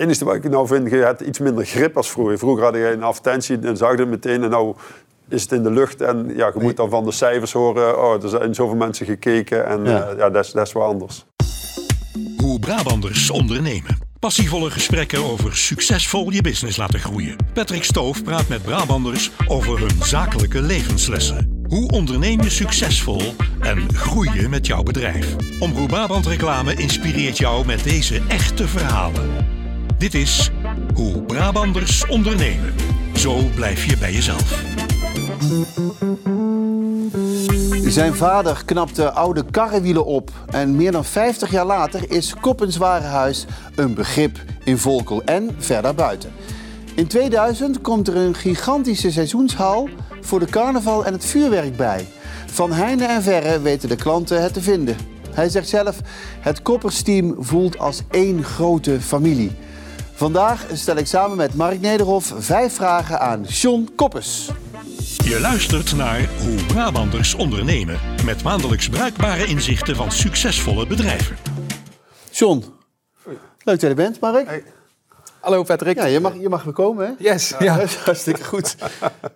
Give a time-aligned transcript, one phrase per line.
[0.00, 2.38] enige wat ik nou vind, je hebt iets minder grip als vroeger.
[2.38, 4.74] Vroeger had je een advertentie en zag je het meteen en nou
[5.28, 6.00] is het in de lucht.
[6.00, 9.66] En ja, je moet dan van de cijfers horen, oh, er zijn zoveel mensen gekeken.
[9.66, 9.90] En Ja.
[9.90, 11.26] ja, ja dat, is, dat is wel anders.
[12.36, 14.08] Hoe Brabanders ondernemen.
[14.18, 17.36] Passievolle gesprekken over succesvol je business laten groeien.
[17.52, 21.64] Patrick Stoof praat met Brabanders over hun zakelijke levenslessen.
[21.68, 23.22] Hoe onderneem je succesvol
[23.60, 25.36] en groei je met jouw bedrijf?
[25.60, 29.58] Omroep Brabant Reclame inspireert jou met deze echte verhalen.
[30.00, 30.50] Dit is
[30.94, 32.74] Hoe Brabanders ondernemen.
[33.14, 34.62] Zo blijf je bij jezelf.
[37.86, 40.30] Zijn vader knapte oude karrewielen op.
[40.50, 45.94] En meer dan 50 jaar later is Koppens Warenhuis een begrip in Volkel en verder
[45.94, 46.30] buiten.
[46.94, 49.88] In 2000 komt er een gigantische seizoenshal
[50.20, 52.06] voor de carnaval en het vuurwerk bij.
[52.46, 54.96] Van heinde en verre weten de klanten het te vinden.
[55.30, 56.00] Hij zegt zelf,
[56.40, 59.52] het Koppersteam voelt als één grote familie.
[60.20, 64.50] Vandaag stel ik samen met Mark Nederhof vijf vragen aan John Koppes.
[65.24, 67.98] Je luistert naar Hoe Brabanders ondernemen.
[68.24, 71.36] Met maandelijks bruikbare inzichten van succesvolle bedrijven.
[72.30, 72.64] John,
[73.24, 74.62] leuk dat je er bent, Mark.
[75.40, 75.96] Hallo Patrick.
[75.96, 77.12] Ja, je mag, je mag weer komen, hè?
[77.30, 77.78] Yes, ja.
[77.80, 78.76] Is hartstikke goed.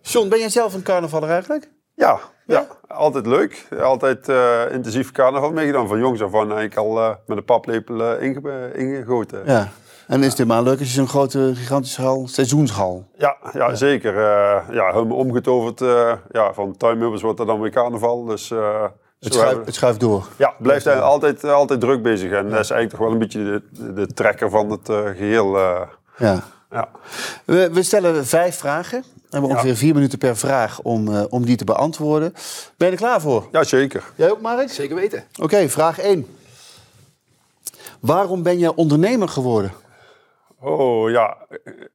[0.03, 1.71] John, ben jij zelf een carnavaller eigenlijk?
[1.95, 2.67] Ja, ja.
[2.89, 3.69] altijd leuk.
[3.81, 5.89] Altijd eh, intensief carnaval meegedaan.
[5.89, 9.43] Van jongs af aan eigenlijk al eh, met een paplepel eh, inge- ingegoten.
[9.47, 9.73] Ja.
[10.07, 13.07] En is het helemaal leuk als je zo'n grote, gigantische hal, seizoenshal.
[13.19, 14.17] Ja, ja, zeker.
[14.17, 15.81] Eh, ja, helemaal omgetoverd.
[15.81, 18.25] eh, ja, van tuinmeubels wordt er dan weer carnaval.
[18.25, 18.85] Dus, eh,
[19.21, 20.27] Het schuift, het schuift door.
[20.37, 22.31] ja, blijft hij altijd, altijd druk bezig.
[22.33, 25.57] En dat is eigenlijk toch wel een beetje de, de trekker van het eh, geheel.
[25.59, 25.81] eh,
[26.19, 26.43] Ja.
[26.71, 26.89] ja.
[27.45, 29.05] We, we stellen vijf vragen.
[29.15, 32.33] We hebben ongeveer vier minuten per vraag om, eh, om die te beantwoorden.
[32.77, 33.49] Ben je er klaar voor?
[33.53, 34.03] ja, zeker.
[34.17, 34.71] Jij ook, Mark?
[34.71, 35.25] Zeker weten.
[35.41, 36.27] Oké, vraag 1.
[38.01, 39.73] Waarom ben je ondernemer geworden?
[40.65, 41.47] Oh ja,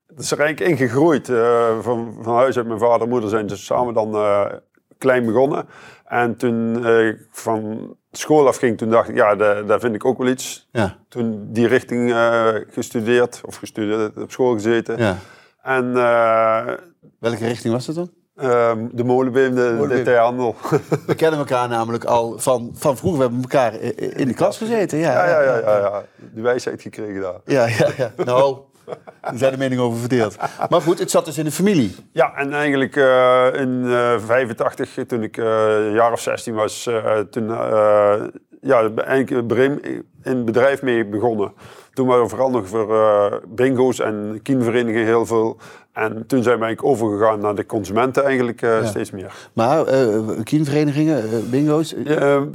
[0.08, 1.30] het is er eigenlijk ingegroeid.
[1.30, 4.46] Eh, van, van huis uit mijn vader en moeder zijn dus samen dan eh,
[4.98, 5.68] klein begonnen.
[6.06, 10.06] En toen eh, ik van school afging, toen dacht ik, ja, daar daar vind ik
[10.06, 10.68] ook wel iets.
[10.72, 10.98] Ja.
[11.08, 12.14] Toen die richting
[12.70, 14.98] gestudeerd, of gestudeerd, op school gezeten.
[14.98, 15.18] ja.
[15.62, 15.94] En
[17.20, 18.19] Welke richting was dat dan?
[18.40, 19.98] Ehm, de molenbeem, de Molenbeem.
[19.98, 20.56] detailhandel.
[21.08, 23.20] We kennen elkaar namelijk al van, van vroeger.
[23.20, 23.74] We hebben elkaar
[24.20, 24.98] in de klas gezeten.
[24.98, 26.04] Ja, ja, ja, ja, ja, ja.
[26.18, 27.40] Die wijsheid gekregen daar.
[27.46, 28.12] Ja, ja, ja.
[28.26, 28.58] Nou,
[29.22, 30.36] er zijn de meningen over verdeeld.
[30.70, 31.96] Maar goed, het zat dus in de familie.
[32.12, 35.46] Ja, en eigenlijk eh, in eh 85, toen ik eh,
[35.86, 38.22] een jaar of 16 was, eh, toen eh,
[38.62, 41.54] ja, eigenlijk in het bedrijf mee begonnen.
[41.94, 45.58] Toen waren we vooral nog voor eh, bingo's en kienverenigingen heel veel.
[46.00, 49.34] En toen zijn we eigenlijk overgegaan naar de consumenten eigenlijk eh, steeds meer.
[49.54, 50.08] Maar eh
[50.44, 51.96] kienverenigingen, eh, bingo's.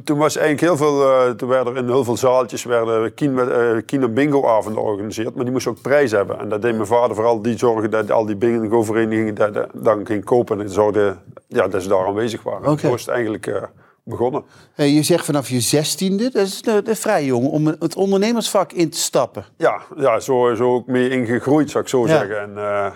[0.04, 3.38] Toen was eigenlijk heel veel, toen werden er in heel veel zaaltjes werden kien,
[3.86, 6.38] kien- en bingo-avonden georganiseerd, maar die moesten ook prijs hebben.
[6.38, 10.24] En dat deed mijn vader vooral, die zorgde dat al die bingo-verenigingen dat, dan ging
[10.24, 11.16] kopen en zorgde
[11.48, 12.78] ja, dat ze daar aanwezig waren.
[12.78, 13.68] Zo is het eigenlijk
[14.04, 14.42] begonnen.
[14.74, 18.72] Hey, je zegt vanaf je zestiende, dat is, dat is vrij jong, om het ondernemersvak
[18.72, 19.44] in te stappen.
[19.56, 22.18] Ja, ja zo, zo ook mee ingegroeid, zou ik zo Ja.
[22.18, 22.40] zeggen.
[22.40, 22.92] En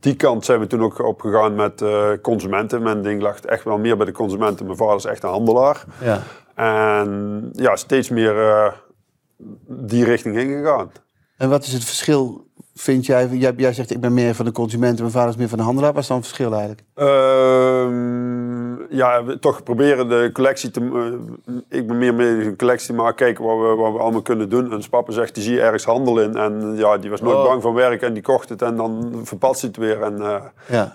[0.00, 2.82] die kant zijn we toen ook opgegaan met eh, consumenten.
[2.82, 4.66] Mijn ding lag echt wel meer bij de consumenten.
[4.66, 5.84] Mijn vader is echt een handelaar.
[6.00, 6.22] Ja.
[6.54, 8.72] En ja, steeds meer eh,
[9.66, 10.90] die richting ingegaan.
[11.36, 13.28] En wat is het verschil, vind jij?
[13.28, 15.58] Jij, jij zegt, ik ben meer van de consument en mijn vader is meer van
[15.58, 15.92] de handelaar.
[15.92, 16.82] Wat is dan het verschil eigenlijk?
[16.94, 18.45] Ehm,
[18.90, 20.80] ja, we toch proberen de collectie te...
[21.46, 24.22] eh, ik ben meer mee een collectie te maken, kijken wat we, wat we allemaal
[24.22, 24.72] kunnen doen.
[24.72, 26.36] En papa zegt, die zie je ergens handel in.
[26.36, 27.44] En ja, die was nooit Oh.
[27.44, 30.02] bang van werk en die kocht het en dan verpatst hij het weer.
[30.02, 30.92] En eh, Ja.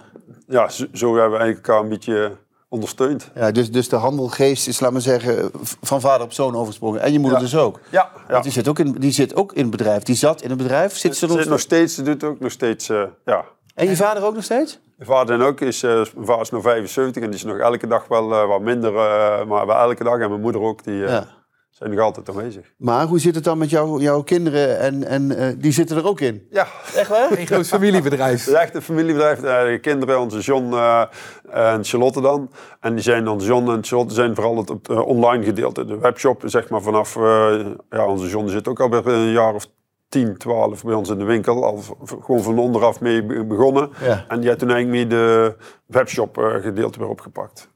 [0.48, 2.32] ja, zo, zo hebben we eigenlijk elkaar een beetje
[2.70, 3.32] ondersteund.
[3.36, 7.02] Ja, dus, dus de handelgeest is, laat maar zeggen, van vader op zoon overgesprongen.
[7.02, 7.44] En je moeder Ja.
[7.44, 7.80] dus ook.
[7.90, 8.32] Ja, ja.
[8.32, 10.04] Want die zit, ook in, die zit ook in het bedrijf.
[10.04, 10.98] Die zat in het bedrijf.
[10.98, 13.46] Zit ze nog, zit nog steeds, ze doet ook nog steeds, eh, ja.
[13.76, 14.80] En je vader ook nog steeds?
[15.06, 17.58] Mijn vader en ook is, eh, mijn vader is nog 75 en die is nog
[17.58, 20.20] elke dag wel eh, wat minder, eh, maar wel elke dag.
[20.20, 21.26] En mijn moeder ook, die eh, Ja.
[21.70, 22.74] zijn nog altijd aanwezig.
[22.78, 24.80] Maar hoe zit het dan met jou, jouw kinderen?
[24.80, 26.48] En, en eh, die zitten er ook in.
[26.50, 27.40] Ja, Echt waar?
[27.40, 28.40] Een groot familiebedrijf.
[28.46, 29.40] Het is echt een familiebedrijf.
[29.40, 31.04] De kinderen, onze John eh,
[31.50, 32.52] en Charlotte dan.
[32.80, 35.86] En die zijn, onze John en Charlotte zijn vooral het, online gedeelte.
[35.86, 37.16] De webshop, zeg maar vanaf...
[37.16, 37.60] eh,
[37.90, 39.68] ja, onze John zit ook al bij een jaar of
[40.12, 41.66] 10, 12 bij ons in de winkel.
[41.66, 41.80] Al
[42.22, 43.90] gewoon van onderaf mee be- begonnen.
[44.02, 44.26] Ja.
[44.28, 45.56] En die had toen eigenlijk mee de
[45.86, 47.70] webshop eh, gedeelte weer opgepakt.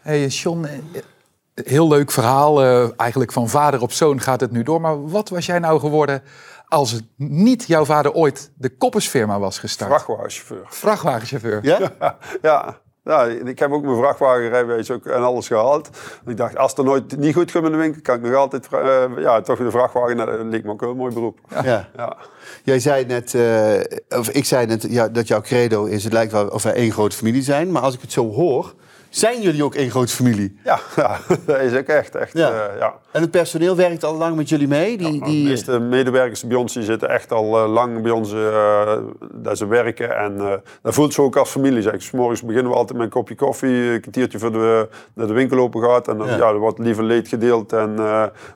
[0.00, 1.02] Hey, John, eh,
[1.54, 2.62] heel leuk verhaal.
[2.62, 4.80] eh, eigenlijk van vader op zoon gaat het nu door.
[4.80, 6.22] Maar wat was jij nou geworden
[6.68, 9.90] als het niet jouw vader ooit de koppersfirma was gestart?
[9.90, 10.62] Vrachtwagenchauffeur.
[10.68, 11.58] Vrachtwagenchauffeur.
[11.64, 11.78] Ja?
[12.00, 12.80] ja, Ja,
[13.44, 15.90] ik heb ook mijn vrachtwagenrijbewijs ook en alles gehaald.
[16.26, 18.34] Ik dacht, als het er nooit niet goed gaat met de winkel, kan ik nog
[18.34, 20.16] altijd uh, ja, toch de vrachtwagen.
[20.16, 21.38] Dat leek me ook een mooi beroep.
[21.50, 21.88] Ja.
[21.96, 22.16] ja.
[22.64, 26.32] Jij zei net, uh, of ik zei net ja, dat jouw credo is, het lijkt
[26.32, 27.72] wel of wij één grote familie zijn.
[27.72, 28.74] Maar als ik het zo hoor,
[29.10, 30.58] zijn jullie ook één grote familie?
[30.64, 32.14] Ja, ja dat is ook echt.
[32.14, 32.50] echt ja.
[32.50, 32.94] Uh, ja.
[33.10, 34.96] En het personeel werkt al lang met jullie mee?
[34.96, 35.42] Die, ja, die...
[35.42, 38.92] De meeste medewerkers bij ons die zitten echt al uh, lang bij ons uh,
[39.32, 40.16] dat ze werken.
[40.16, 41.82] En dat voelt zo ook als familie.
[41.82, 42.02] Zeg.
[42.02, 45.32] S morgens beginnen we altijd met een kopje koffie, een kwartiertje voor de, naar de
[45.32, 46.08] winkel open gaat.
[46.08, 46.38] En dan ja.
[46.38, 47.98] er wordt liever leed gedeeld en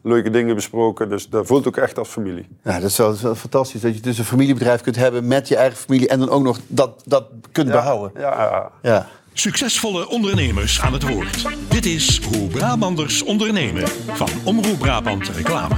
[0.02, 1.08] leuke dingen besproken.
[1.08, 2.48] Dus dat voelt ook echt als familie.
[2.62, 5.26] Ja, dat is wel, dat is wel fantastisch dat je dus een familiebedrijf kunt hebben
[5.26, 6.08] met je eigen familie.
[6.08, 8.10] En dan ook nog dat, dat kunt behouden.
[8.20, 8.70] ja.
[8.82, 9.06] ja.
[9.36, 11.46] Succesvolle ondernemers aan het woord.
[11.68, 15.74] Dit is Hoe Brabanders ondernemen van Omroep Brabant Reclame.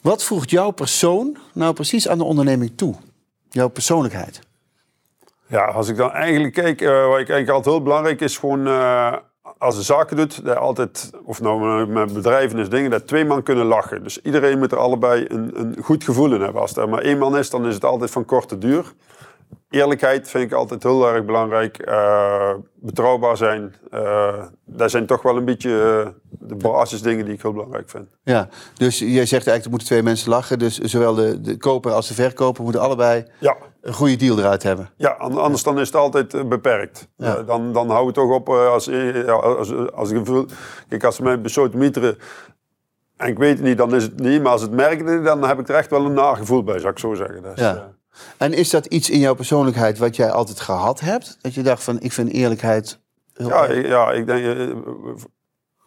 [0.00, 2.94] Wat voegt jouw persoon nou precies aan de onderneming toe?
[3.50, 4.40] Jouw persoonlijkheid?
[5.46, 8.66] Ja, als ik dan eigenlijk kijk, uh, wat ik eigenlijk altijd heel belangrijk is, gewoon
[8.66, 9.12] uh,
[9.58, 13.42] als je zaken doet, dat altijd, of nou met bedrijven is dingen, dat twee man
[13.42, 14.02] kunnen lachen.
[14.02, 16.60] Dus iedereen moet er allebei een, een goed gevoel in hebben.
[16.60, 18.92] Als er maar één man is, dan is het altijd van korte duur
[19.70, 21.88] eerlijkheid vind ik altijd heel erg belangrijk.
[21.88, 23.74] Uh, betrouwbaar zijn.
[23.94, 28.08] Uh, dat zijn toch wel een beetje uh, de basisdingen die ik heel belangrijk vind.
[28.22, 30.58] Ja, dus jij zegt eigenlijk er moeten twee mensen lachen.
[30.58, 33.56] Dus zowel de, de koper als de verkoper moeten allebei ja.
[33.80, 34.90] een goede deal eruit hebben.
[34.96, 37.08] Ja, anders dan is het altijd beperkt.
[37.16, 37.42] Ja.
[37.42, 38.90] dan, dan hou het toch op als,
[39.26, 40.46] als, als, ik gevoel...
[40.88, 42.18] Kijk, als ze mij besloten mieteren...
[43.16, 44.42] En ik weet het niet, dan is het niet.
[44.42, 46.98] Maar als het merkt, dan heb ik er echt wel een nagevoel bij, zou ik
[46.98, 47.42] zo zeggen.
[47.42, 47.97] Dus, ja.
[48.36, 51.38] En is dat iets in jouw persoonlijkheid wat jij altijd gehad hebt?
[51.40, 53.00] Dat je dacht van, ik vind eerlijkheid
[53.32, 54.58] heel ja, ja, ik denk...
[54.58, 54.74] eh,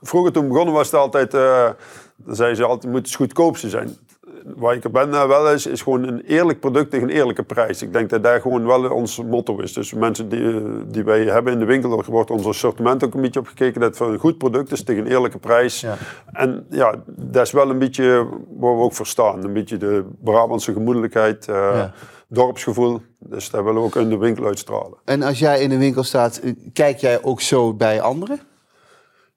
[0.01, 1.33] Vroeger toen begonnen was het altijd...
[1.33, 1.69] Uh,
[2.17, 3.97] dan zeiden ze altijd, moet het goedkoopste zijn.
[4.55, 7.43] Waar ik er ben uh, wel is, is gewoon een eerlijk product tegen een eerlijke
[7.43, 7.81] prijs.
[7.81, 9.73] Ik denk dat daar gewoon wel ons motto is.
[9.73, 13.21] Dus mensen die, die wij hebben in de winkel, er wordt ons assortiment ook een
[13.21, 13.81] beetje op gekeken.
[13.81, 15.81] Dat voor een goed product is tegen een eerlijke prijs.
[15.81, 15.97] Ja.
[16.31, 18.27] En ja, dat is wel een beetje
[18.57, 19.43] waar we ook voor staan.
[19.43, 21.47] Een beetje de Brabantse gemoedelijkheid.
[21.49, 21.93] Uh, Ja.
[22.27, 23.01] dorpsgevoel.
[23.19, 24.97] Dus dat willen we ook in de winkel uitstralen.
[25.05, 28.39] En als jij in de winkel staat, eh, kijk jij ook zo bij anderen?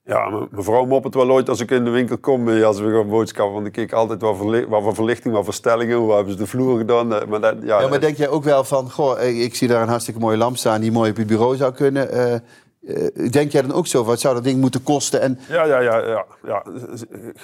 [0.05, 3.55] Ja, mevrouw moppert wel ooit als ik in de winkel kom, als we gaan boodschappen.
[3.55, 6.39] Want ik kijk altijd wat voor, wat voor verlichting, wat voor stellingen, hoe hebben ze
[6.39, 7.15] de vloer gedaan.
[7.15, 9.83] Eh, Maar dat, ja, Ja, maar denk jij ook wel van, goh, ik zie daar
[9.83, 12.11] een hartstikke mooie lamp staan die mooi op je bureau zou kunnen.
[12.11, 15.21] Eh, eh, denk jij dan ook zo, wat zou dat ding moeten kosten?
[15.21, 16.63] En ja, ja, ja, ja, ja.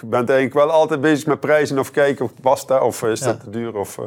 [0.00, 3.20] Je bent eigenlijk wel altijd bezig met prijzen of kijken of past dat, of is
[3.20, 3.26] Ja.
[3.26, 3.76] dat te duur.
[3.76, 3.98] Of,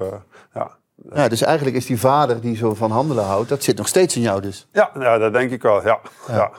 [0.53, 0.71] ja.
[1.13, 4.15] ja, dus eigenlijk is die vader die zo van handelen houdt, dat zit nog steeds
[4.15, 4.67] in jou dus.
[4.71, 5.99] Ja, ja, dat denk ik wel, ja.
[6.27, 6.51] ja.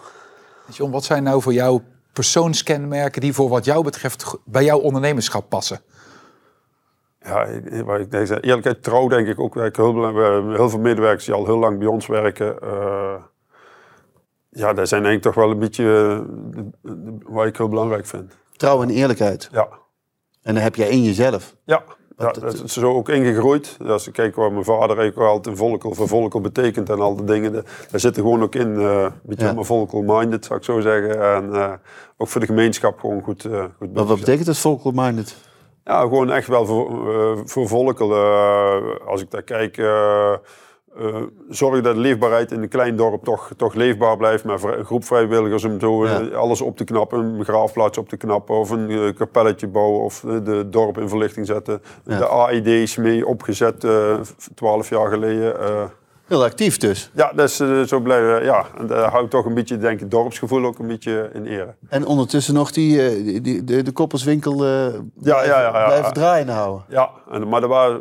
[0.72, 1.80] John, wat zijn nou voor jou
[2.12, 5.80] persoonskenmerken die voor wat jou betreft bij jouw ondernemerschap passen?
[7.20, 9.54] Ja, ik- wat ik denk, eerlijkheid, trouw denk ik ook.
[9.54, 12.60] werk Heel, belang- we hebben heel veel medewerkers die al heel lang bij ons werken.
[12.60, 13.14] eh,
[14.50, 18.06] ja, dat zijn eigenlijk toch wel een beetje eh, de- de- wat ik heel belangrijk
[18.06, 18.36] vind.
[18.56, 19.48] Trouw en eerlijkheid.
[19.52, 19.68] Ja,
[20.42, 21.56] En dat heb jij in jezelf.
[21.64, 21.82] ja.
[22.16, 23.76] Het- dat is zo ook ingegroeid.
[23.86, 27.24] Als ik kijk waar mijn vader eigenlijk altijd volkel voor volkel betekent en al die
[27.24, 27.52] dingen.
[27.52, 29.62] Daar zitten gewoon ook in, eh, een beetje Ja.
[29.62, 31.34] volkel-minded, zou ik zo zeggen.
[31.34, 31.72] En eh,
[32.16, 35.36] ook voor de gemeenschap gewoon goed, eh goed Wat, wat betekent dat, vocal minded?
[35.84, 38.10] Ja, gewoon echt wel voor, voor volken.
[38.10, 39.76] eh, als ik daar kijk,
[40.98, 44.44] eh, eh, zorg dat de leefbaarheid in een klein dorp toch, toch leefbaar blijft.
[44.44, 46.36] Met een groep vrijwilligers om zo eh, Ja.
[46.36, 47.18] alles op te knappen.
[47.18, 48.54] Een begraafplaats op te knappen.
[48.58, 50.00] Of een eh, kapelletje bouwen.
[50.00, 51.82] Of de, de dorp in verlichting zetten.
[52.04, 52.18] Ja.
[52.18, 54.14] De AID's mee opgezet, eh,
[54.54, 55.54] twaalf jaar geleden.
[56.26, 57.10] Heel actief dus.
[57.14, 57.46] ja, eh,
[57.82, 58.44] zo blijven.
[58.44, 61.46] Ja, en dat houdt toch een beetje, denk ik, het dorpsgevoel ook een beetje in
[61.46, 61.74] ere.
[61.88, 65.86] En ondertussen nog die, eh, die, die- de, de koppelswinkel eh blijven, ja, ja, ja.
[65.86, 66.84] blijven draaien houden.
[66.88, 68.00] Ja, en, maar er waren,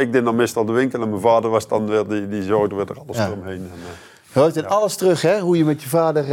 [0.00, 2.74] ik deed dan meestal de winkel en mijn vader was dan weer, die, die zorgde
[2.76, 3.26] weer er alles Ja.
[3.26, 3.52] eromheen.
[3.56, 5.40] En, eh, Je hoort in alles terug, hè?
[5.40, 6.24] Hoe je met je vader...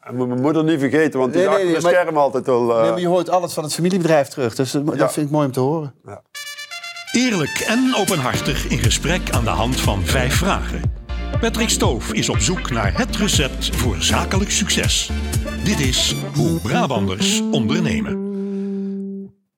[0.00, 3.00] en moet mijn moeder niet vergeten, want die Nee, nee, scherm altijd eh, nee, maar
[3.00, 4.54] je hoort alles van het familiebedrijf terug.
[4.54, 5.08] Dus dat, Ja.
[5.10, 5.94] vind ik mooi om te horen.
[7.12, 10.82] Eerlijk en openhartig in gesprek aan de hand van vijf vragen.
[11.40, 15.10] Patrick Stoof is op zoek naar het recept voor zakelijk succes.
[15.64, 18.16] Dit is Hoe Brabanders ondernemen.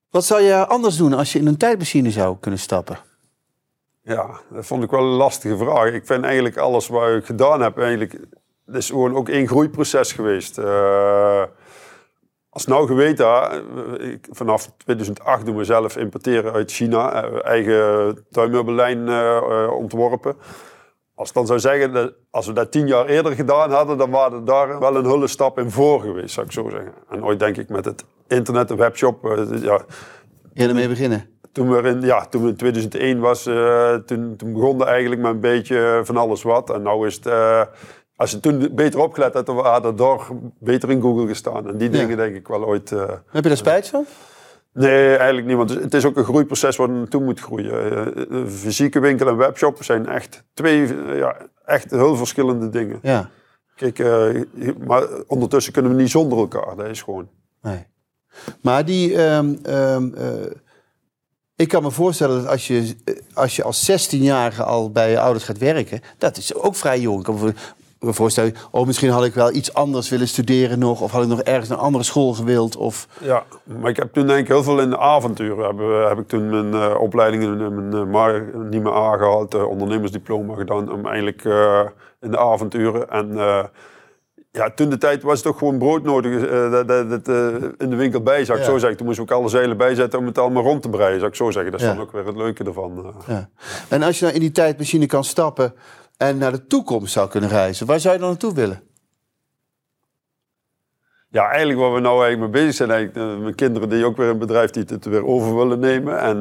[0.09, 2.99] Wat zou je anders doen als je in een tijdmachine zou kunnen stappen?
[4.01, 5.93] Ja, dat vond ik wel een lastige vraag.
[5.93, 8.19] Ik vind eigenlijk alles wat ik gedaan heb, eigenlijk,
[8.65, 10.57] dat is gewoon ook één groeiproces geweest.
[10.57, 11.43] Eh,
[12.53, 13.27] als nou geweten,
[14.31, 20.35] vanaf 2008 doen we zelf importeren uit China, eh, eigen tuinmeubiellijn eh, eh, ontworpen.
[21.15, 24.09] Als ik dan zou zeggen, dat als we dat tien jaar eerder gedaan hadden, dan
[24.09, 26.93] waren daar wel een hele stap in voor geweest, zou ik zo zeggen.
[27.09, 29.81] En ooit denk ik met het internet, de webshop, ja,
[30.53, 31.29] Eerder mee beginnen.
[31.51, 35.31] toen, we in, ja, toen we in 2001 was, uh, toen, toen begon eigenlijk met
[35.31, 36.69] een beetje van alles wat.
[36.69, 37.61] En nu is het, uh,
[38.21, 40.27] als je toen beter opgelet had, dan hadden door
[40.59, 41.67] beter in Google gestaan.
[41.67, 42.91] En die dingen denk ik wel ooit...
[42.91, 44.05] Uh, Heb je daar spijt van?
[44.73, 45.55] Nee, eigenlijk niet.
[45.55, 48.49] Want het is ook een groeiproces waar naartoe moet groeien.
[48.49, 51.35] fysieke winkel en webshop zijn echt twee ja,
[51.65, 52.99] echt heel verschillende dingen.
[53.01, 53.29] Ja.
[53.75, 53.99] Kijk,
[54.87, 56.75] maar ondertussen kunnen we niet zonder elkaar.
[56.75, 57.29] Dat is gewoon...
[57.61, 57.85] Nee.
[58.61, 59.21] Maar die...
[59.23, 60.13] Um, um,
[61.55, 62.95] ik kan me voorstellen dat als je
[63.33, 67.23] als, je als 16-jarige al bij je ouders gaat werken, dat is ook vrij jong.
[68.03, 71.41] Voorstellen, oh, misschien had ik wel iets anders willen studeren nog, of had ik nog
[71.41, 72.75] ergens een andere school gewild.
[72.75, 73.07] Of...
[73.19, 75.65] Ja, maar ik heb toen denk ik heel veel in de avonturen.
[75.65, 80.55] Heb, heb ik toen mijn uh, opleiding in mijn uh, niet meer aangehaald, uh, ondernemersdiploma
[80.55, 81.43] gedaan, om eigenlijk
[82.21, 83.09] in de avonturen.
[83.09, 83.35] En
[84.51, 87.27] ja, toen de tijd was het toch gewoon brood nodig dat, dat, dat
[87.77, 88.97] in de winkel bij, zou ik zo zeggen.
[88.97, 91.35] Toen moesten we ook alle zeilen bijzetten om het allemaal rond te breien, zou ik
[91.35, 91.71] zo zeggen.
[91.71, 93.13] Dat is dan ook weer het leuke ervan.
[93.27, 93.49] Ja.
[93.89, 95.73] En als je nou in die tijdmachine kan stappen
[96.21, 98.81] en naar de toekomst zou kunnen reizen, waar zou je dan naartoe willen?
[101.29, 104.29] Ja, eigenlijk waar we nou eigenlijk mee bezig zijn, eigenlijk, mijn kinderen die ook weer
[104.29, 106.19] een bedrijf die het weer over willen nemen.
[106.19, 106.37] En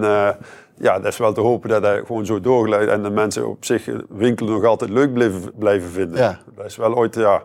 [0.76, 3.64] ja, dat is wel te hopen dat hij gewoon zo doorgeleid en de mensen op
[3.64, 6.18] zich winkelen nog altijd leuk blijven, blijven vinden.
[6.18, 6.38] Ja.
[6.56, 7.44] Dat is wel ooit, ja,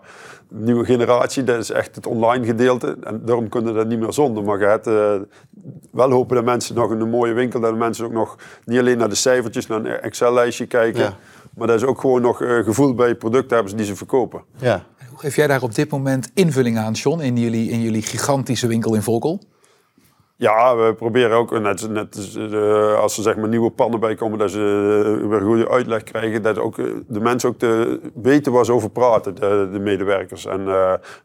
[0.49, 2.97] nieuwe generatie, dat is echt het online gedeelte.
[3.03, 4.43] En daarom kunnen we dat niet meer zonder.
[4.43, 5.15] Maar je hebt uh,
[5.91, 8.79] wel hopen dat mensen nog in een mooie winkel, dat de mensen ook nog niet
[8.79, 11.01] alleen naar de cijfertjes, naar een Excel-lijstje kijken.
[11.01, 11.17] Ja.
[11.55, 13.15] Maar dat is ook gewoon nog uh, gevoel bij
[13.49, 14.43] hebben die ze verkopen.
[14.57, 14.85] Ja.
[15.09, 18.67] Hoe geef jij daar op dit moment invulling aan, John, in jullie, in jullie gigantische
[18.67, 19.41] winkel in Volkel?
[20.37, 24.39] Ja, we proberen ook, net, net uh, als er zeg maar nieuwe pannen bij komen,
[24.39, 26.41] dat ze uh, weer goede uitleg krijgen.
[26.41, 30.45] Dat ook, uh, de mensen ook te weten waar ze over praten, de, de medewerkers.
[30.45, 30.67] En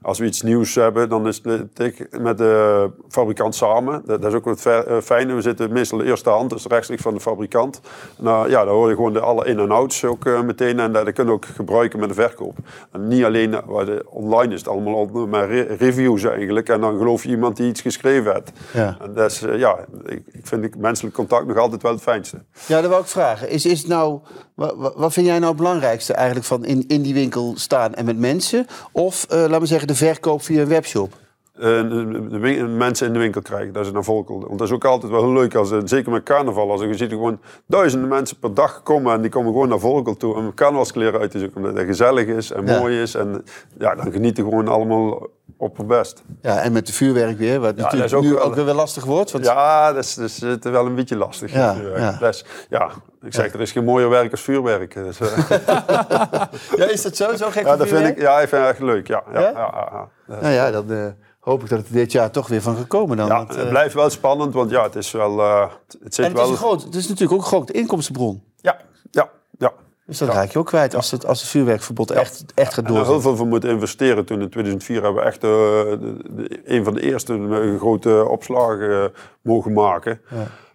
[0.02, 4.02] als we iets nieuws hebben, dan is het met de fabrikant samen.
[4.04, 4.68] Dat, is ook wat
[5.02, 5.34] fijne.
[5.34, 7.80] We zitten meestal de eerste hand, dus rechtstreeks van de fabrikant.
[8.18, 10.78] Nou, ja, dan hoor je gewoon de alle in- en outs ook meteen.
[10.78, 12.56] En dat, dat kunnen we ook gebruiken met de verkoop.
[12.92, 16.68] En niet alleen, de, online is het allemaal maar reviews eigenlijk.
[16.68, 18.52] En dan geloof je iemand die iets geschreven heeft.
[18.72, 18.96] Ja.
[19.16, 22.44] Is, ja, ik, ik vind ik menselijk contact nog altijd wel het fijnste.
[22.66, 23.48] Ja, dat wil ik vragen.
[23.48, 24.20] Is, is nou,
[24.54, 28.04] wat, wat vind jij nou het belangrijkste eigenlijk van in, in die winkel staan en
[28.04, 28.66] met mensen?
[28.92, 31.19] Of, uh, laten we zeggen, de verkoop via een webshop?
[31.60, 34.28] Uh, de, mensen in de winkel krijgen, dat is naar volk.
[34.28, 36.70] Want dat is ook altijd wel heel leuk, als, zeker met carnaval.
[36.70, 40.16] Als je ziet gewoon duizenden mensen per dag komen en die komen gewoon naar volkel
[40.16, 41.56] toe om carnavalskleren uit te zoeken.
[41.56, 42.78] Omdat het gezellig is en Ja.
[42.78, 43.14] mooi is.
[43.14, 43.44] En
[43.78, 45.26] ja, dan genieten gewoon allemaal
[45.56, 46.22] op het best.
[46.42, 49.30] Ja, en met de vuurwerk weer, wat natuurlijk ook nu wel- ook weer lastig wordt.
[49.30, 51.52] Want, Ja, dat is, dat is het wel een beetje lastig.
[51.52, 52.16] Ja, ja.
[52.20, 52.90] Dat is- ja,
[53.22, 54.94] ik zeg, er is geen mooier werk als vuurwerk.
[54.94, 55.50] Dus, eh,
[56.76, 57.36] Ja, is dat zo?
[57.36, 59.06] Zo gek ja, dat vind ik, ja, ik vind het echt leuk.
[59.06, 59.50] Ja, ja, Ja?
[59.50, 60.08] ja?
[60.28, 61.04] ja, Nou ja, dan eh,
[61.40, 63.26] hoop ik dat het er dit jaar toch weer van gekomen dan.
[63.26, 65.40] Ja, want, eh, het blijft wel spannend, want ja, het is wel...
[65.40, 65.70] eh,
[66.02, 66.56] het zit en het is, wel...
[66.56, 68.42] groot, het is natuurlijk ook een grote inkomstenbron.
[68.56, 68.76] Ja,
[69.10, 69.72] ja, ja.
[70.06, 72.94] Dus dat raak je ook kwijt als het, als het vuurwerkverbod echt, echt gaat En
[72.94, 74.24] daar heel veel voor moeten investeren.
[74.24, 79.12] Toen in 2004 hebben we echt eh, de- de- een van de eerste grote opslagen
[79.42, 80.20] mogen maken.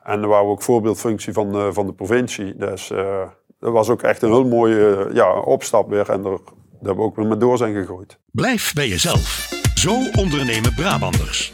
[0.03, 2.55] En waar we ook voorbeeldfunctie van, eh, van de provincie.
[2.57, 3.21] Dus eh,
[3.59, 6.09] dat was ook echt een heel mooie ja, opstap weer.
[6.09, 6.41] En daar, daar
[6.81, 8.17] hebben we ook weer mee door zijn gegooid.
[8.31, 9.54] Blijf bij jezelf.
[9.75, 11.51] Zo ondernemen Brabanders.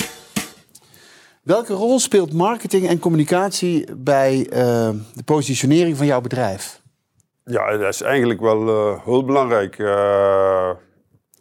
[1.43, 6.81] Welke rol speelt marketing en communicatie bij eh, de positionering van jouw bedrijf?
[7.45, 9.79] Ja, dat is eigenlijk wel eh, heel belangrijk.
[9.79, 10.65] Eh,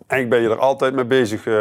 [0.06, 1.46] eigenlijk ben je er altijd mee bezig.
[1.46, 1.54] eh,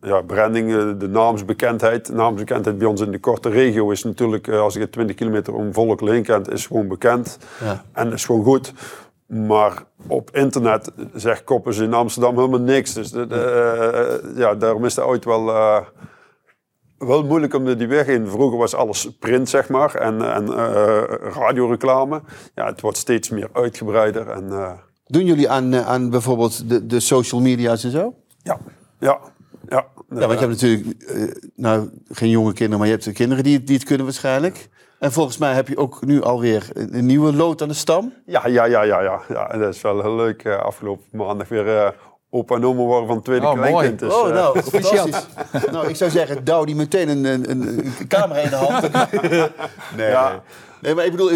[0.00, 2.06] ja, branding, de naamsbekendheid.
[2.06, 5.72] De naamsbekendheid bij ons in de korte regio is natuurlijk, als je 20 kilometer om
[5.72, 7.38] Volk heen kent, is gewoon bekend.
[7.64, 7.84] Ja.
[7.92, 8.72] En dat is gewoon goed.
[9.30, 12.92] Maar op internet zegt Koppers in Amsterdam helemaal niks.
[12.92, 15.80] Dus de, de, eh, ja, daarom is het ooit wel, eh,
[16.98, 18.26] wel moeilijk om die weg in.
[18.26, 22.22] Vroeger was alles print, zeg maar, en, en eh, radioreclame.
[22.54, 24.28] Ja, het wordt steeds meer uitgebreider.
[24.28, 28.14] En, Doen jullie aan, aan bijvoorbeeld de, de social media's en zo?
[28.42, 28.58] ja,
[28.98, 29.18] ja,
[29.68, 29.86] ja.
[30.14, 31.04] Ja, want je hebt natuurlijk,
[31.56, 34.68] nou, geen jonge kinderen, maar je hebt kinderen die, die het kunnen waarschijnlijk.
[35.00, 38.12] En volgens mij heb je ook nu alweer een, nieuwe lood aan de stam.
[38.26, 39.20] Ja, ja, ja, ja, ja.
[39.28, 39.50] ja.
[39.50, 40.44] En dat is wel heel leuk.
[40.44, 41.88] eh, afgelopen maandag weer eh,
[42.30, 43.68] opa en oma worden van het tweede Oh, mooi.
[43.70, 43.98] kleinkind.
[43.98, 45.26] Dus, oh, eh, nou, fantastisch.
[45.70, 48.80] nou, ik zou zeggen, douw die meteen een, een, camera in de hand.
[49.96, 50.28] nee, Ja.
[50.30, 50.40] nee.
[50.80, 51.30] Nee, maar ik bedoel,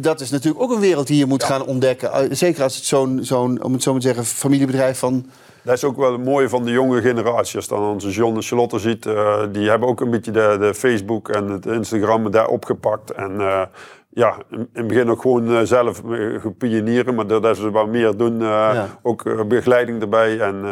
[0.00, 2.36] dat is natuurlijk ook een wereld die je moet gaan ontdekken.
[2.36, 5.30] Zeker als het zo'n, zo'n, om het zo maar te zeggen, familiebedrijf van...
[5.68, 7.56] Dat is ook wel het mooie van de jonge generatie.
[7.56, 10.56] Als je dan onze John en Charlotte ziet, eh, die hebben ook een beetje de,
[10.60, 13.10] de Facebook en het Instagram daar opgepakt.
[13.10, 13.62] En eh,
[14.08, 16.02] ja, in, het begin ook gewoon eh, zelf
[16.38, 18.98] gepionieren, maar doordat ze wat meer doen, Ja.
[19.02, 20.40] ook begeleiding erbij.
[20.40, 20.64] En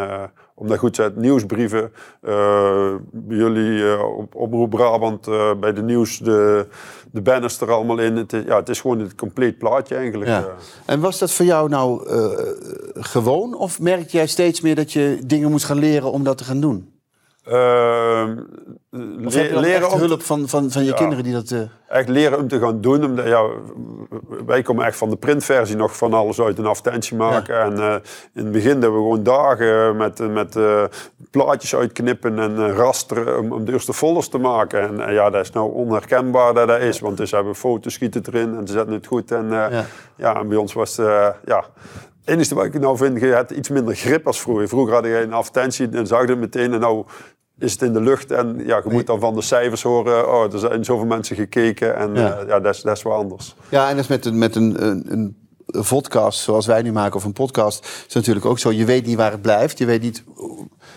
[0.59, 2.95] omdat goed zit, nieuwsbrieven, eh,
[3.29, 6.67] jullie eh, op Omroep Brabant, eh, bij de nieuws, de,
[7.11, 8.17] de banners er allemaal in.
[8.17, 10.31] Het is, ja, het is gewoon het compleet plaatje eigenlijk.
[10.31, 10.47] Ja.
[10.85, 12.09] En was dat voor jou nou
[12.95, 13.55] gewoon?
[13.55, 16.61] Of merk jij steeds meer dat je dingen moet gaan leren om dat te gaan
[16.61, 16.96] doen?
[17.47, 18.37] Ehm,
[18.91, 20.95] le- leren om- hulp van, van, van je Ja.
[20.97, 21.51] kinderen die dat...
[21.51, 23.05] eh, echt leren om te gaan doen.
[23.05, 23.45] Omdat, ja,
[24.47, 27.61] wij komen echt van de printversie nog van alles uit een advertentie maken.
[27.61, 27.95] En eh,
[28.35, 30.85] in het begin hebben we gewoon dagen met, met eh,
[31.31, 35.01] plaatjes uitknippen en rasteren om, om de eerste folders te maken.
[35.07, 37.01] En ja, dat is nou onherkenbaar dat dat is.
[37.01, 39.31] Want dus hebben we foto's, schieten erin en ze zetten het goed.
[39.33, 39.85] En, Ja.
[40.17, 40.37] ja.
[40.41, 41.65] en bij ons was het, ja...
[42.25, 44.69] Het enige wat ik nou vind, je hebt iets minder grip als vroeger.
[44.69, 46.73] Vroeger had je een advertentie en zag je het meteen.
[46.73, 47.05] En nou
[47.59, 48.31] is het in de lucht.
[48.31, 50.29] En ja, je moet dan van de cijfers horen.
[50.29, 51.97] Oh, er zijn zoveel mensen gekeken.
[51.97, 52.21] En Ja.
[52.21, 53.55] ja, ja dat, is, dat is wel anders.
[53.69, 55.37] Ja, en dat is met een, met een, een, een
[55.89, 58.73] podcast zoals wij nu maken, of een podcast, is het natuurlijk ook zo.
[58.73, 59.79] Je weet niet waar het blijft.
[59.79, 60.25] Je weet niet.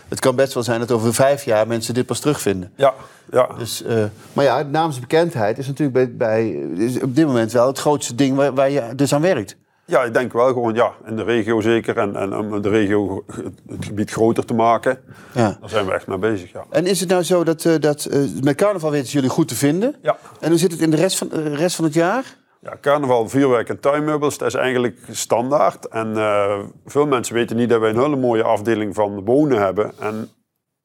[0.07, 2.71] Het kan best wel zijn dat over vijf jaar mensen dit pas terugvinden.
[2.75, 2.93] Ja,
[3.31, 3.49] ja.
[3.57, 7.79] Dus, eh, maar ja, naamsbekendheid is natuurlijk bij, bij, is op dit moment wel het
[7.79, 9.57] grootste ding waar, waar je dus aan werkt.
[9.89, 11.97] Ja, ik denk wel gewoon ja, in de regio zeker.
[11.97, 13.23] En, en om de regio,
[13.67, 14.99] het gebied groter te maken.
[15.33, 15.57] Ja.
[15.59, 16.65] Daar zijn we echt mee bezig, ja.
[16.69, 19.55] En is het nou zo dat, eh, dat eh, met carnaval weten jullie goed te
[19.55, 19.95] vinden?
[20.01, 20.17] Ja.
[20.39, 22.37] En hoe zit het in de rest van, de rest van het jaar?
[22.61, 25.87] Ja, carnaval, vuurwerk en tuinmeubels, dat is eigenlijk standaard.
[25.87, 29.91] En eh, veel mensen weten niet dat wij een hele mooie afdeling van wonen hebben.
[29.99, 30.29] En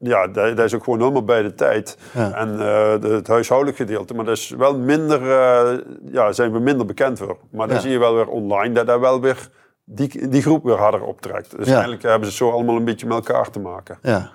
[0.05, 1.97] ja, dat, dat is ook gewoon helemaal bij de tijd.
[2.15, 2.33] Ja.
[2.33, 4.15] En eh, de- het huishoudelijk gedeelte.
[4.15, 5.79] Maar dat is wel minder, eh,
[6.13, 7.37] ja, zijn we minder bekend voor.
[7.51, 7.83] Maar dan Ja.
[7.83, 9.49] zie je wel weer online dat dat wel weer
[9.85, 11.57] die, die groep weer harder optrekt.
[11.57, 11.73] Dus Ja.
[11.73, 13.99] eigenlijk hebben ze zo allemaal een beetje met elkaar te maken.
[14.03, 14.31] Ja.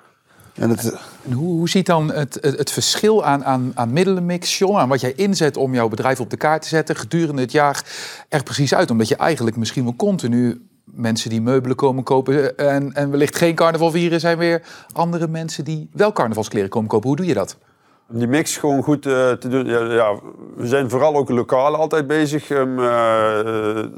[0.54, 4.58] En het, En hoe, hoe ziet dan het, het, het verschil aan, aan, aan middelenmix,
[4.58, 7.52] John, aan wat jij inzet om jouw bedrijf op de kaart te zetten gedurende het
[7.52, 7.84] jaar
[8.30, 8.92] er precies uit?
[8.92, 10.62] Omdat je eigenlijk misschien wel continu
[10.94, 14.62] mensen die meubelen komen kopen en, en wellicht geen carnaval vieren, zijn weer
[14.94, 17.08] andere mensen die wel carnavalskleren komen kopen.
[17.08, 17.58] Hoe doe je dat?
[18.12, 19.66] Die mix gewoon goed eh, te doen.
[19.66, 20.20] Ja,
[20.56, 22.62] we zijn vooral ook lokaal altijd bezig eh,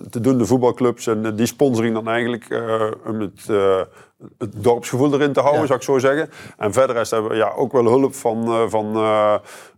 [0.09, 1.07] te doen, de voetbalclubs.
[1.07, 2.91] En eh, die sponsoring dan eigenlijk eh,
[3.47, 3.81] eh,
[4.37, 5.67] het dorpsgevoel erin te houden, Ja.
[5.67, 6.29] zou ik zo zeggen.
[6.57, 9.33] En verder is hebben we ja, ook wel hulp van, eh, van eh,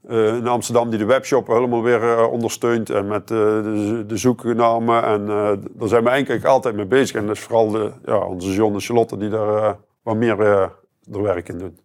[0.07, 2.89] eh, in Amsterdam die de webshop helemaal weer eh, ondersteunt.
[2.89, 5.03] En met eh, de, de zoeknamen.
[5.03, 7.15] En eh, daar zijn we eigenlijk altijd mee bezig.
[7.15, 9.71] En dat is vooral de, ja, onze John en Charlotte die daar eh,
[10.03, 10.67] wat meer eh
[11.13, 11.79] er werk in doen.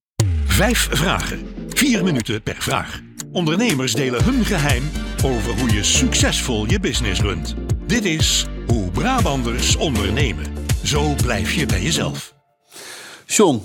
[0.47, 1.39] Vijf vragen.
[1.69, 3.01] Vier minuten per vraag.
[3.33, 4.83] Ondernemers delen hun geheim
[5.25, 7.55] over hoe je succesvol je business runt.
[7.87, 10.45] Dit is Hoe Brabanders ondernemen.
[10.85, 12.38] Zo blijf je bij jezelf.
[13.31, 13.61] John,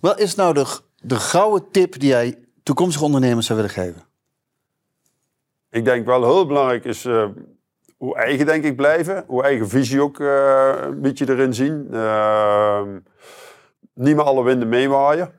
[0.00, 0.66] wat is nou de,
[0.96, 4.02] de gouden tip die jij toekomstige ondernemers zou willen geven?
[5.70, 7.28] Ik denk wel heel belangrijk is eh,
[7.96, 9.24] hoe eigen denk ik blijven.
[9.26, 11.88] Hoe eigen visie ook eh, een beetje erin zien.
[11.92, 12.82] Eh,
[13.94, 15.32] niet meer alle winden meewaaien.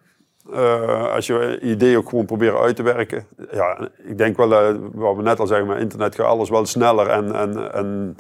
[0.52, 3.28] Eh, als je een idee ook gewoon proberen uit te werken.
[3.52, 7.08] Ja, ik denk wel, wat we net al zeggen, met internet gaat alles wel sneller
[7.08, 8.16] en, en, en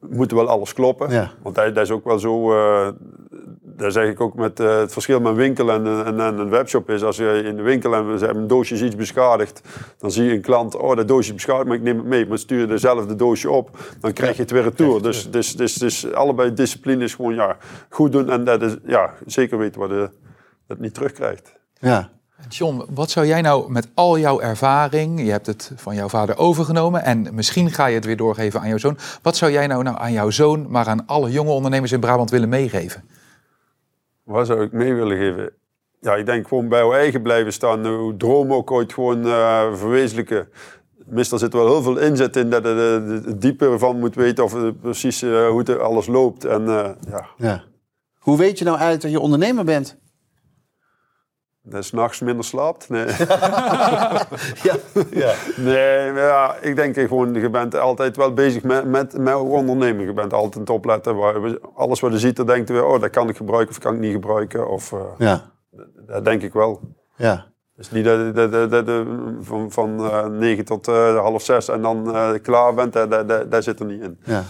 [0.00, 1.10] moet wel alles kloppen.
[1.10, 1.32] Ja.
[1.42, 2.52] Want dat, dat is ook wel zo,
[3.76, 6.50] daar zeg ik ook met eh, het verschil met een winkel en, en, en een
[6.50, 7.02] webshop is.
[7.02, 9.60] Als je in de winkel en ze hebben een doosje is iets beschadigd,
[9.98, 12.26] dan zie je een klant, oh dat doosje is beschadigd, maar ik neem het mee.
[12.26, 15.02] Maar stuur je dezelfde doosje op, dan krijg je het weer retour.
[15.02, 17.56] Dus, dus, dus, dus allebei discipline is gewoon ja,
[17.88, 20.10] goed doen en dat is, ja, zeker weten wat je
[20.66, 21.52] dat niet terugkrijgt.
[21.78, 22.10] Ja.
[22.48, 26.38] John, wat zou jij nou met al jouw ervaring, je hebt het van jouw vader
[26.38, 28.98] overgenomen en misschien ga je het weer doorgeven aan jouw zoon.
[29.22, 32.30] Wat zou jij nou, nou aan jouw zoon, maar aan alle jonge ondernemers in Brabant
[32.30, 33.04] willen meegeven?
[34.26, 35.52] Wat zou ik mee willen geven?
[36.00, 37.86] Ja, ik denk gewoon bij je eigen blijven staan.
[37.86, 40.48] Uw droom ook ooit gewoon eh, verwezenlijken.
[41.04, 42.68] Meestal zit wel heel veel inzet in dat je
[43.24, 46.44] het diepe van moet weten of precies eh, hoe het alles loopt.
[46.44, 47.64] En eh, ja, ja.
[48.18, 49.98] Hoe weet je nou eigenlijk dat je ondernemer bent?
[51.68, 52.88] Dat je s'nachts minder slaapt.
[52.88, 53.06] Nee,
[54.62, 54.76] Ja.
[55.10, 55.32] ja.
[55.56, 60.06] nee maar ja, ik denk gewoon, je bent altijd wel bezig met, met, met ondernemen.
[60.06, 61.16] Je bent altijd aan het opletten.
[61.16, 63.78] Waar, alles wat je ziet, dan denkt je weer, oh, dat kan ik gebruiken of
[63.82, 64.68] kan ik niet gebruiken.
[64.68, 65.50] Of, eh, Ja.
[66.06, 66.80] dat denk ik wel.
[67.16, 67.46] Ja.
[67.76, 69.06] Dus niet dat dat- dat-
[69.40, 73.48] van, van eh, 9 tot eh, half zes en dan klaar bent, daar, daar, daar,
[73.48, 74.18] daar zit er niet in.
[74.24, 74.44] ja.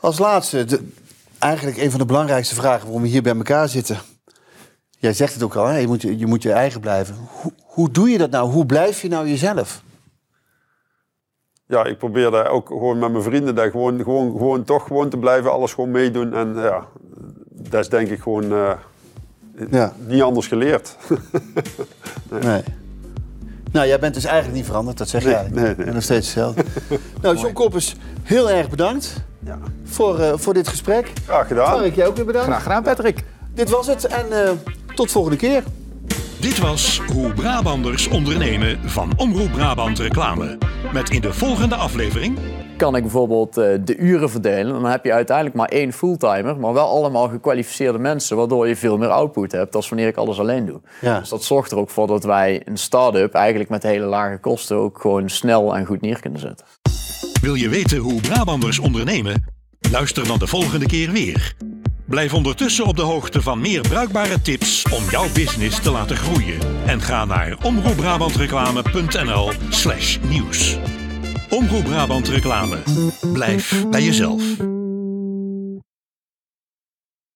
[0.00, 0.88] Als laatste, de-
[1.38, 3.98] eigenlijk een van de belangrijkste vragen waarom we hier bij elkaar zitten.
[5.00, 5.76] Jij zegt het ook al, hè?
[5.78, 7.14] Je, moet, je moet je eigen blijven.
[7.30, 8.50] Hoe, hoe doe je dat nou?
[8.50, 9.82] Hoe blijf je nou jezelf?
[11.66, 15.08] Ja, ik probeer daar ook gewoon met mijn vrienden daar gewoon, gewoon, gewoon toch gewoon
[15.08, 16.34] te blijven, alles gewoon meedoen.
[16.34, 16.84] En ja,
[17.50, 18.72] dat is denk ik gewoon eh,
[19.70, 19.92] Ja.
[20.06, 20.96] niet anders geleerd.
[22.40, 22.62] Nee.
[23.72, 25.42] Nou, jij bent dus eigenlijk niet veranderd, dat zeg Nee, jij.
[25.42, 25.68] nee, nee.
[25.68, 26.64] Je bent nog steeds hetzelfde.
[27.22, 31.12] nou, John Koppers, heel erg bedankt ja, voor, eh, voor dit gesprek.
[31.24, 31.80] graag gedaan.
[31.80, 32.48] Mark, jij ook weer bedankt.
[32.48, 33.24] Graag gedaan, Patrick.
[33.54, 34.50] Dit was het en eh,
[35.00, 35.62] tot volgende keer.
[36.40, 40.58] Dit was Hoe Brabanders ondernemen van Omroep Brabant Reclame.
[40.92, 42.38] Met in de volgende aflevering
[42.76, 44.72] kan ik bijvoorbeeld eh, de uren verdelen.
[44.72, 48.98] Dan heb je uiteindelijk maar één fulltimer, maar wel allemaal gekwalificeerde mensen, waardoor je veel
[48.98, 50.80] meer output hebt dan wanneer ik alles alleen doe.
[51.00, 51.18] Ja.
[51.18, 54.76] Dus dat zorgt er ook voor dat wij een start-up eigenlijk met hele lage kosten
[54.76, 56.66] ook gewoon snel en goed neer kunnen zetten.
[57.40, 59.44] Wil je weten hoe Brabanders ondernemen?
[59.90, 61.56] Luister dan de volgende keer weer.
[62.10, 66.58] Blijf ondertussen op de hoogte van meer bruikbare tips om jouw business te laten groeien.
[66.86, 70.78] En ga naar omroepbrabantreclame.nl slash nieuws.
[71.50, 72.78] Omroep Brabant Reclame.
[73.32, 74.42] Blijf bij jezelf.